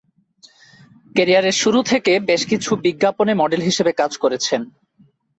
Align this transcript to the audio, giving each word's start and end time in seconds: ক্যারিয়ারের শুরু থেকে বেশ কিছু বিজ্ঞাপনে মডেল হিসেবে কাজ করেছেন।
ক্যারিয়ারের 1.15 1.55
শুরু 1.61 1.79
থেকে 1.83 2.13
বেশ 2.29 2.41
কিছু 2.45 2.71
বিজ্ঞাপনে 2.85 3.33
মডেল 3.35 3.61
হিসেবে 3.61 3.91
কাজ 3.93 4.11
করেছেন। 4.17 4.61